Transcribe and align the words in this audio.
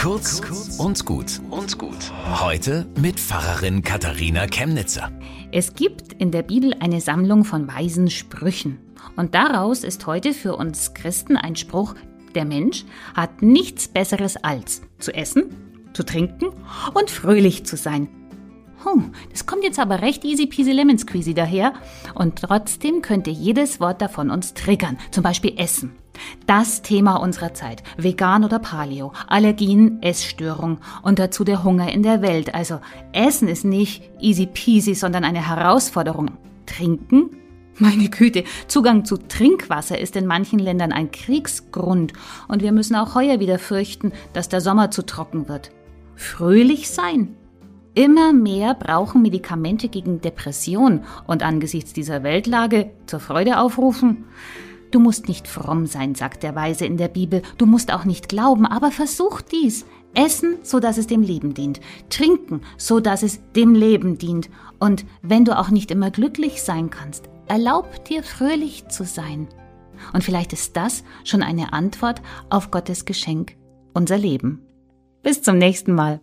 Kurz 0.00 0.40
und 0.78 1.04
gut 1.04 1.42
und 1.50 1.76
gut. 1.76 2.10
Heute 2.40 2.86
mit 2.98 3.20
Pfarrerin 3.20 3.82
Katharina 3.82 4.46
Chemnitzer. 4.46 5.12
Es 5.52 5.74
gibt 5.74 6.14
in 6.14 6.30
der 6.30 6.42
Bibel 6.42 6.74
eine 6.80 7.02
Sammlung 7.02 7.44
von 7.44 7.68
weisen 7.68 8.08
Sprüchen. 8.08 8.78
Und 9.16 9.34
daraus 9.34 9.84
ist 9.84 10.06
heute 10.06 10.32
für 10.32 10.56
uns 10.56 10.94
Christen 10.94 11.36
ein 11.36 11.54
Spruch, 11.54 11.96
der 12.34 12.46
Mensch 12.46 12.86
hat 13.14 13.42
nichts 13.42 13.88
Besseres 13.88 14.38
als 14.38 14.80
zu 15.00 15.12
essen, 15.12 15.54
zu 15.92 16.02
trinken 16.02 16.46
und 16.94 17.10
fröhlich 17.10 17.66
zu 17.66 17.76
sein. 17.76 18.08
Hm, 18.84 19.12
das 19.30 19.44
kommt 19.44 19.64
jetzt 19.64 19.78
aber 19.78 20.00
recht 20.00 20.24
easy 20.24 20.46
peasy 20.46 20.72
lemon 20.72 20.96
squeezy 20.96 21.34
daher. 21.34 21.74
Und 22.14 22.36
trotzdem 22.36 23.02
könnte 23.02 23.28
jedes 23.28 23.80
Wort 23.80 24.00
davon 24.00 24.30
uns 24.30 24.54
triggern. 24.54 24.98
Zum 25.10 25.22
Beispiel 25.22 25.58
Essen. 25.58 25.92
Das 26.46 26.82
Thema 26.82 27.16
unserer 27.16 27.54
Zeit. 27.54 27.82
Vegan 27.96 28.44
oder 28.44 28.58
Paleo. 28.58 29.12
Allergien, 29.26 30.02
Essstörung 30.02 30.78
und 31.02 31.18
dazu 31.18 31.44
der 31.44 31.64
Hunger 31.64 31.92
in 31.92 32.02
der 32.02 32.22
Welt. 32.22 32.54
Also 32.54 32.80
Essen 33.12 33.48
ist 33.48 33.64
nicht 33.64 34.02
easy 34.20 34.46
peasy, 34.46 34.94
sondern 34.94 35.24
eine 35.24 35.46
Herausforderung. 35.46 36.32
Trinken? 36.66 37.30
Meine 37.78 38.10
Güte, 38.10 38.44
Zugang 38.66 39.06
zu 39.06 39.16
Trinkwasser 39.16 39.98
ist 39.98 40.14
in 40.14 40.26
manchen 40.26 40.58
Ländern 40.58 40.92
ein 40.92 41.10
Kriegsgrund 41.10 42.12
und 42.46 42.62
wir 42.62 42.72
müssen 42.72 42.94
auch 42.94 43.14
heuer 43.14 43.40
wieder 43.40 43.58
fürchten, 43.58 44.12
dass 44.34 44.50
der 44.50 44.60
Sommer 44.60 44.90
zu 44.90 45.06
trocken 45.06 45.48
wird. 45.48 45.70
Fröhlich 46.14 46.90
sein? 46.90 47.36
Immer 47.94 48.32
mehr 48.32 48.74
brauchen 48.74 49.22
Medikamente 49.22 49.88
gegen 49.88 50.20
Depression 50.20 51.04
und 51.26 51.42
angesichts 51.42 51.92
dieser 51.92 52.22
Weltlage 52.22 52.90
zur 53.06 53.18
Freude 53.18 53.58
aufrufen. 53.58 54.26
Du 54.90 54.98
musst 54.98 55.28
nicht 55.28 55.46
fromm 55.46 55.86
sein, 55.86 56.14
sagt 56.14 56.42
der 56.42 56.54
Weise 56.54 56.84
in 56.84 56.96
der 56.96 57.08
Bibel, 57.08 57.42
du 57.58 57.66
musst 57.66 57.92
auch 57.92 58.04
nicht 58.04 58.28
glauben, 58.28 58.66
aber 58.66 58.90
versuch 58.90 59.40
dies. 59.40 59.86
Essen, 60.14 60.56
so 60.62 60.80
dass 60.80 60.98
es 60.98 61.06
dem 61.06 61.22
Leben 61.22 61.54
dient. 61.54 61.80
Trinken, 62.08 62.62
so 62.76 62.98
dass 62.98 63.22
es 63.22 63.40
dem 63.52 63.74
Leben 63.74 64.18
dient. 64.18 64.50
Und 64.80 65.04
wenn 65.22 65.44
du 65.44 65.56
auch 65.56 65.70
nicht 65.70 65.90
immer 65.92 66.10
glücklich 66.10 66.62
sein 66.62 66.90
kannst, 66.90 67.28
erlaub 67.46 68.04
dir 68.06 68.24
fröhlich 68.24 68.88
zu 68.88 69.04
sein. 69.04 69.46
Und 70.12 70.24
vielleicht 70.24 70.52
ist 70.52 70.76
das 70.76 71.04
schon 71.24 71.42
eine 71.42 71.72
Antwort 71.72 72.22
auf 72.48 72.70
Gottes 72.70 73.04
Geschenk, 73.04 73.56
unser 73.94 74.18
Leben. 74.18 74.62
Bis 75.22 75.42
zum 75.42 75.58
nächsten 75.58 75.94
Mal. 75.94 76.20